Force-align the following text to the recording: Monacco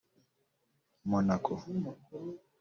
Monacco 1.11 1.53